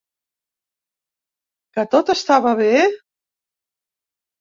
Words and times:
Que 1.77 1.87
tot 1.93 2.11
estava 2.17 2.57
bé? 2.65 2.73